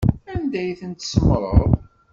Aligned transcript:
Anda 0.33 0.57
ay 0.61 0.71
tent-tsemmṛeḍ? 0.79 1.59